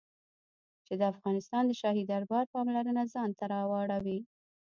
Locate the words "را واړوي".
3.53-4.19